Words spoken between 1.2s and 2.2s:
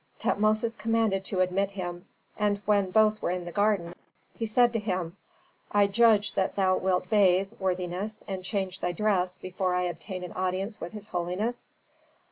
to admit him,